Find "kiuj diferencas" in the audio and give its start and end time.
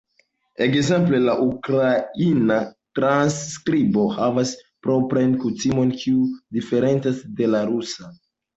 6.01-7.25